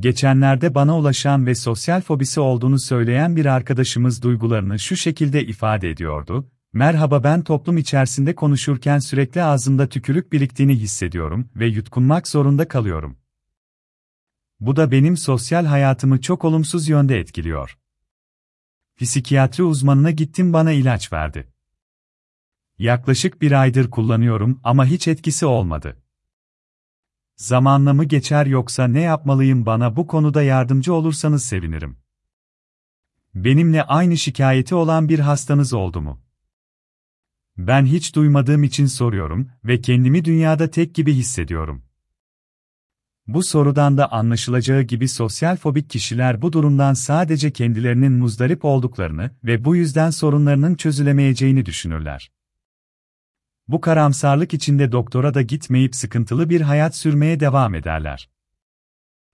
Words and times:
Geçenlerde 0.00 0.74
bana 0.74 0.98
ulaşan 0.98 1.46
ve 1.46 1.54
sosyal 1.54 2.00
fobisi 2.00 2.40
olduğunu 2.40 2.80
söyleyen 2.80 3.36
bir 3.36 3.46
arkadaşımız 3.46 4.22
duygularını 4.22 4.78
şu 4.78 4.96
şekilde 4.96 5.44
ifade 5.44 5.90
ediyordu. 5.90 6.50
Merhaba 6.72 7.24
ben 7.24 7.42
toplum 7.44 7.78
içerisinde 7.78 8.34
konuşurken 8.34 8.98
sürekli 8.98 9.42
ağzımda 9.42 9.88
tükürük 9.88 10.32
biriktiğini 10.32 10.74
hissediyorum 10.76 11.50
ve 11.56 11.66
yutkunmak 11.66 12.28
zorunda 12.28 12.68
kalıyorum. 12.68 13.16
Bu 14.60 14.76
da 14.76 14.90
benim 14.90 15.16
sosyal 15.16 15.66
hayatımı 15.66 16.20
çok 16.20 16.44
olumsuz 16.44 16.88
yönde 16.88 17.18
etkiliyor. 17.18 17.78
Psikiyatri 18.96 19.62
uzmanına 19.62 20.10
gittim 20.10 20.52
bana 20.52 20.72
ilaç 20.72 21.12
verdi. 21.12 21.52
Yaklaşık 22.78 23.42
bir 23.42 23.52
aydır 23.52 23.90
kullanıyorum 23.90 24.60
ama 24.64 24.86
hiç 24.86 25.08
etkisi 25.08 25.46
olmadı. 25.46 25.96
Zamanla 27.40 27.92
mı 27.92 28.04
geçer 28.04 28.46
yoksa 28.46 28.88
ne 28.88 29.00
yapmalıyım 29.00 29.66
bana 29.66 29.96
bu 29.96 30.06
konuda 30.06 30.42
yardımcı 30.42 30.94
olursanız 30.94 31.44
sevinirim. 31.44 31.96
Benimle 33.34 33.82
aynı 33.82 34.16
şikayeti 34.16 34.74
olan 34.74 35.08
bir 35.08 35.18
hastanız 35.18 35.72
oldu 35.72 36.00
mu? 36.00 36.20
Ben 37.58 37.86
hiç 37.86 38.14
duymadığım 38.14 38.64
için 38.64 38.86
soruyorum 38.86 39.50
ve 39.64 39.80
kendimi 39.80 40.24
dünyada 40.24 40.70
tek 40.70 40.94
gibi 40.94 41.12
hissediyorum. 41.14 41.82
Bu 43.26 43.42
sorudan 43.42 43.98
da 43.98 44.12
anlaşılacağı 44.12 44.82
gibi 44.82 45.08
sosyal 45.08 45.56
fobik 45.56 45.90
kişiler 45.90 46.42
bu 46.42 46.52
durumdan 46.52 46.94
sadece 46.94 47.52
kendilerinin 47.52 48.12
muzdarip 48.12 48.64
olduklarını 48.64 49.30
ve 49.44 49.64
bu 49.64 49.76
yüzden 49.76 50.10
sorunlarının 50.10 50.74
çözülemeyeceğini 50.74 51.66
düşünürler. 51.66 52.30
Bu 53.70 53.80
karamsarlık 53.80 54.54
içinde 54.54 54.92
doktora 54.92 55.34
da 55.34 55.42
gitmeyip 55.42 55.94
sıkıntılı 55.94 56.50
bir 56.50 56.60
hayat 56.60 56.96
sürmeye 56.96 57.40
devam 57.40 57.74
ederler. 57.74 58.30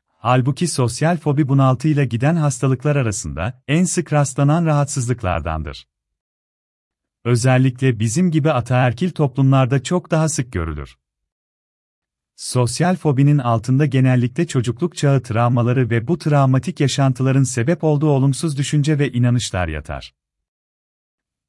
Halbuki 0.07 0.69
sosyal 0.69 1.17
fobi 1.17 1.49
bunaltıyla 1.49 2.05
giden 2.05 2.37
hastalıklar 2.37 2.97
arasında 2.97 3.63
en 3.69 3.85
sık 3.85 4.13
rastlanan 4.13 4.67
rahatsızlıklardandır. 4.67 5.89
Özellikle 7.25 8.01
bizim 8.01 8.31
gibi 8.31 8.53
ataerkil 8.53 9.11
toplumlarda 9.11 9.83
çok 9.83 10.11
daha 10.11 10.29
sık 10.29 10.53
görülür. 10.53 10.97
Sosyal 12.35 12.97
fobinin 12.97 13.39
altında 13.39 13.87
genellikle 13.87 14.47
çocukluk 14.47 14.97
çağı 14.97 15.23
travmaları 15.23 15.91
ve 15.91 16.09
bu 16.09 16.19
travmatik 16.19 16.81
yaşantıların 16.81 17.45
sebep 17.45 17.85
olduğu 17.85 18.09
olumsuz 18.09 18.59
düşünce 18.59 18.99
ve 18.99 19.13
inanışlar 19.13 19.69
yatar. 19.69 20.15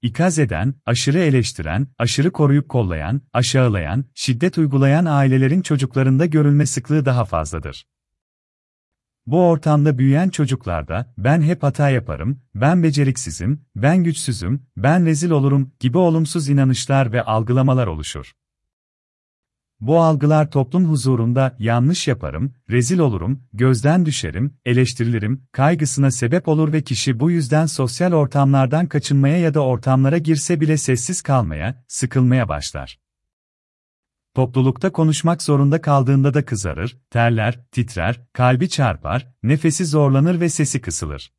İkaz 0.01 0.39
eden, 0.39 0.73
aşırı 0.85 1.19
eleştiren, 1.19 1.87
aşırı 1.97 2.31
koruyup 2.31 2.69
kollayan, 2.69 3.21
aşağılayan, 3.33 4.05
şiddet 4.13 4.57
uygulayan 4.57 5.05
ailelerin 5.05 5.61
çocuklarında 5.61 6.25
görülme 6.25 6.65
sıklığı 6.65 7.05
daha 7.05 7.25
fazladır. 7.25 7.85
Bu 9.25 9.47
ortamda 9.47 9.97
büyüyen 9.97 10.29
çocuklarda, 10.29 11.13
ben 11.17 11.41
hep 11.41 11.63
hata 11.63 11.89
yaparım, 11.89 12.41
ben 12.55 12.83
beceriksizim, 12.83 13.65
ben 13.75 14.03
güçsüzüm, 14.03 14.67
ben 14.77 15.05
rezil 15.05 15.29
olurum 15.29 15.71
gibi 15.79 15.97
olumsuz 15.97 16.49
inanışlar 16.49 17.11
ve 17.13 17.23
algılamalar 17.23 17.87
oluşur. 17.87 18.33
Bu 19.79 20.01
algılar 20.01 20.51
toplum 20.51 20.85
huzurunda 20.85 21.55
yanlış 21.59 22.07
yaparım, 22.07 22.53
rezil 22.69 22.99
olurum, 22.99 23.43
gözden 23.53 24.05
düşerim, 24.05 24.57
eleştirilirim, 24.65 25.47
kaygısına 25.51 26.11
sebep 26.11 26.47
olur 26.47 26.73
ve 26.73 26.81
kişi 26.81 27.19
bu 27.19 27.31
yüzden 27.31 27.65
sosyal 27.65 28.13
ortamlardan 28.13 28.87
kaçınmaya 28.87 29.37
ya 29.37 29.53
da 29.53 29.59
ortamlara 29.59 30.17
girse 30.17 30.61
bile 30.61 30.77
sessiz 30.77 31.21
kalmaya, 31.21 31.83
sıkılmaya 31.87 32.49
başlar. 32.49 32.99
Toplulukta 34.35 34.91
konuşmak 34.91 35.41
zorunda 35.41 35.81
kaldığında 35.81 36.33
da 36.33 36.45
kızarır, 36.45 36.97
terler, 37.09 37.65
titrer, 37.71 38.21
kalbi 38.33 38.69
çarpar, 38.69 39.27
nefesi 39.43 39.85
zorlanır 39.85 40.39
ve 40.39 40.49
sesi 40.49 40.81
kısılır. 40.81 41.33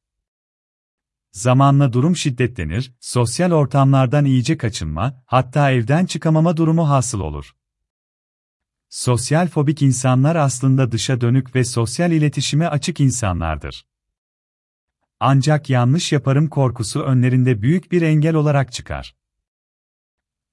Zamanla 1.33 1.92
durum 1.92 2.16
şiddetlenir, 2.16 2.92
sosyal 3.00 3.53
ortamlardan 3.53 4.25
iyice 4.25 4.59
kaçınma, 4.59 5.22
hatta 5.27 5.71
evden 5.71 6.06
çıkamama 6.06 6.56
durumu 6.56 6.88
hasıl 6.88 7.21
olur. 7.21 7.58
Sosyal 8.88 9.49
fobik 9.49 9.82
insanlar 9.82 10.37
aslında 10.37 10.93
dışa 10.93 11.21
dönük 11.21 11.54
ve 11.54 11.65
sosyal 11.65 12.12
iletişime 12.12 12.66
açık 12.66 13.00
insanlardır. 13.00 13.87
Ancak 15.21 15.71
yanlış 15.71 16.12
yaparım 16.12 16.49
korkusu 16.49 17.03
önlerinde 17.03 17.62
büyük 17.62 17.93
bir 17.93 18.03
engel 18.03 18.34
olarak 18.34 18.72
çıkar. 18.72 19.15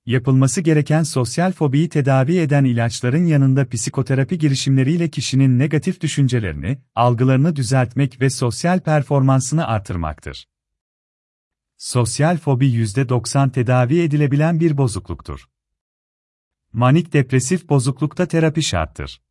Yapılması 0.06 0.62
gereken 0.62 1.04
sosyal 1.04 1.52
fobiyi 1.52 1.90
tedavi 1.90 2.38
eden 2.38 2.64
ilaçların 2.64 3.26
yanında 3.26 3.70
psikoterapi 3.70 4.38
girişimleriyle 4.38 5.10
kişinin 5.10 5.60
negatif 5.60 6.02
düşüncelerini, 6.02 6.82
algılarını 6.96 7.56
düzeltmek 7.56 8.22
ve 8.22 8.30
sosyal 8.30 8.80
performansını 8.80 9.68
artırmaktır. 9.68 10.48
Sosyal 11.78 12.38
fobi 12.38 12.68
%90 12.68 13.52
tedavi 13.52 14.02
edilebilen 14.02 14.60
bir 14.60 14.78
bozukluktur. 14.78 15.55
Manik 16.76 17.14
depresif 17.14 17.70
bozuklukta 17.70 18.26
terapi 18.26 18.64
şarttır. 18.64 19.22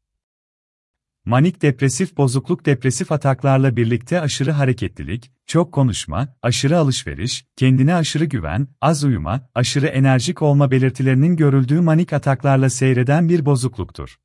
Manik 1.25 1.63
depresif 1.63 2.17
bozukluk 2.17 2.67
depresif 2.67 3.13
ataklarla 3.13 3.77
birlikte 3.77 4.21
aşırı 4.21 4.51
hareketlilik, 4.51 5.33
çok 5.47 5.73
konuşma, 5.73 6.37
aşırı 6.43 6.79
alışveriş, 6.79 7.47
kendine 7.57 7.95
aşırı 7.95 8.25
güven, 8.25 8.69
az 8.81 9.05
uyuma, 9.05 9.51
aşırı 9.55 9.87
enerjik 9.87 10.43
olma 10.43 10.71
belirtilerinin 10.71 11.37
görüldüğü 11.37 11.81
manik 11.81 12.13
ataklarla 12.13 12.71
seyreden 12.71 13.29
bir 13.29 13.47
bozukluktur. 13.47 14.21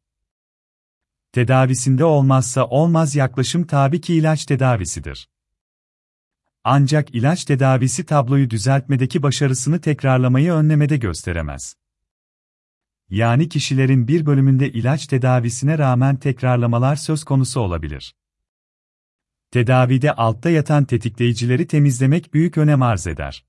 Tedavisinde 1.32 2.04
olmazsa 2.04 2.68
olmaz 2.68 3.16
yaklaşım 3.16 3.68
tabii 3.68 4.02
ki 4.02 4.16
ilaç 4.16 4.46
tedavisidir. 4.46 5.30
Ancak 6.64 7.16
ilaç 7.16 7.46
tedavisi 7.46 8.06
tabloyu 8.06 8.50
düzeltmedeki 8.50 9.24
başarısını 9.24 9.82
tekrarlamayı 9.82 10.52
önlemede 10.52 10.98
gösteremez. 10.98 11.76
Yani 13.10 13.50
kişilerin 13.50 14.08
bir 14.08 14.26
bölümünde 14.26 14.72
ilaç 14.72 15.08
tedavisine 15.08 15.78
rağmen 15.78 16.16
tekrarlamalar 16.16 16.96
söz 16.96 17.24
konusu 17.24 17.60
olabilir. 17.60 18.16
Tedavide 19.52 20.14
altta 20.14 20.50
yatan 20.50 20.86
tetikleyicileri 20.86 21.68
temizlemek 21.68 22.34
büyük 22.34 22.58
önem 22.58 22.82
arz 22.82 23.08
eder. 23.08 23.46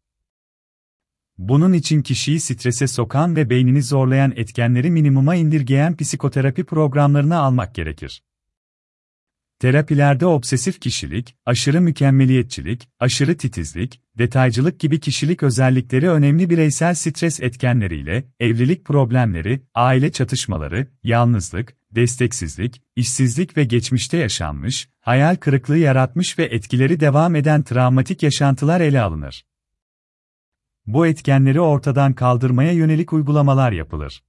Bunun 1.39 1.73
için 1.73 2.03
kişiyi 2.03 2.41
strese 2.41 2.87
sokan 2.87 3.37
ve 3.37 3.51
beynini 3.51 3.83
zorlayan 3.83 4.33
etkenleri 4.37 4.91
minimuma 4.91 5.35
indirgeyen 5.35 5.97
psikoterapi 5.97 6.65
programlarını 6.65 7.39
almak 7.39 7.75
gerekir. 7.75 8.23
Terapilerde 9.61 10.27
obsesif 10.27 10.81
kişilik, 10.81 11.37
aşırı 11.47 11.81
mükemmeliyetçilik, 11.81 12.89
aşırı 13.01 13.37
titizlik, 13.37 14.01
detaycılık 14.19 14.81
gibi 14.81 15.01
kişilik 15.01 15.43
özellikleri 15.43 16.11
önemli 16.11 16.51
bireysel 16.51 16.95
stres 16.95 17.41
etkenleriyle, 17.41 18.25
evlilik 18.41 18.85
problemleri, 18.85 19.63
aile 19.75 20.13
çatışmaları, 20.13 20.87
yalnızlık, 21.03 21.77
desteksizlik, 21.91 22.83
işsizlik 22.97 23.57
ve 23.57 23.65
geçmişte 23.65 24.17
yaşanmış, 24.17 24.89
hayal 25.01 25.37
kırıklığı 25.37 25.79
yaratmış 25.79 26.39
ve 26.39 26.45
etkileri 26.45 27.01
devam 27.01 27.37
eden 27.37 27.63
travmatik 27.63 28.23
yaşantılar 28.23 28.81
ele 28.81 29.01
alınır. 29.01 29.45
Bu 30.87 31.07
etkenleri 31.07 31.61
ortadan 31.61 32.13
kaldırmaya 32.13 32.73
yönelik 32.73 33.13
uygulamalar 33.13 33.73
yapılır. 33.73 34.23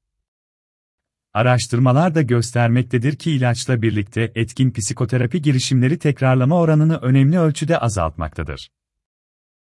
Araştırmalar 1.34 2.16
da 2.16 2.22
göstermektedir 2.22 3.16
ki 3.16 3.32
ilaçla 3.32 3.82
birlikte 3.82 4.32
etkin 4.36 4.72
psikoterapi 4.72 5.42
girişimleri 5.42 6.00
tekrarlama 6.00 6.60
oranını 6.60 6.98
önemli 6.98 7.40
ölçüde 7.40 7.78
azaltmaktadır. 7.78 8.70